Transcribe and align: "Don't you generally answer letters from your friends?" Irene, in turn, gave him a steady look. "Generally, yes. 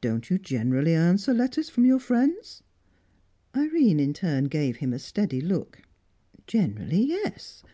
"Don't 0.00 0.30
you 0.30 0.38
generally 0.38 0.94
answer 0.94 1.34
letters 1.34 1.68
from 1.68 1.84
your 1.84 1.98
friends?" 1.98 2.62
Irene, 3.54 4.00
in 4.00 4.14
turn, 4.14 4.44
gave 4.44 4.76
him 4.78 4.94
a 4.94 4.98
steady 4.98 5.42
look. 5.42 5.82
"Generally, 6.46 7.02
yes. 7.04 7.64